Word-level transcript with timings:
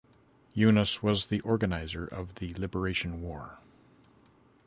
Yunus 0.55 1.03
was 1.03 1.27
the 1.27 1.41
organizer 1.41 2.07
of 2.07 2.33
the 2.39 2.55
liberation 2.55 3.21
war. 3.21 3.59